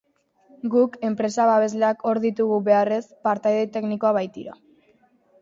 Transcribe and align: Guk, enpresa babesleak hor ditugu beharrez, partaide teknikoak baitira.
Guk, 0.75 0.95
enpresa 1.09 1.45
babesleak 1.49 2.01
hor 2.13 2.21
ditugu 2.23 2.57
beharrez, 2.71 3.03
partaide 3.29 3.69
teknikoak 3.77 4.19
baitira. 4.19 4.59